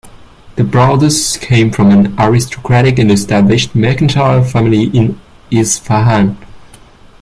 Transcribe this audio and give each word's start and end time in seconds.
The 0.55 0.63
brothers 0.63 1.37
came 1.37 1.69
from 1.69 1.91
an 1.91 2.15
aristocratic 2.19 2.97
and 2.97 3.11
established 3.11 3.75
mercantile 3.75 4.43
family 4.43 4.85
in 4.85 5.21
Isfahan. 5.51 6.37